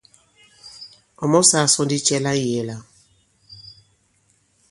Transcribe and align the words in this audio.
Ɔ̀ 1.23 1.27
mɔsāā 1.31 1.65
sɔ 1.73 1.81
ndi 1.85 1.97
cɛ 2.07 2.15
la 2.23 2.31
ŋ̀yēē 2.39 2.61
la? 2.69 2.75